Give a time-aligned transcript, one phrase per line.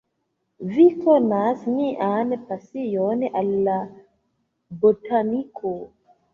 [0.77, 3.79] Vi konas mian pasion al la
[4.83, 5.79] botaniko.